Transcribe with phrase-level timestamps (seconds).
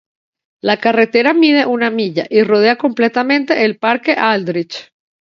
[0.69, 4.91] La carretera mide una milla y rodea completamente el Parque Aldrich.